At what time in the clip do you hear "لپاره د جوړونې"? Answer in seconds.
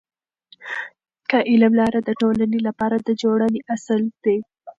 2.67-3.59